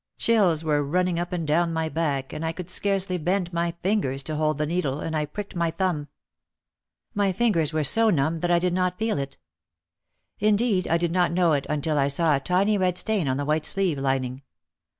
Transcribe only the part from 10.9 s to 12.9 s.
did not know it until I saw a tiny